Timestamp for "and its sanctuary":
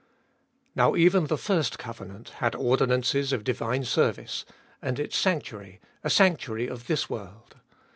4.81-5.79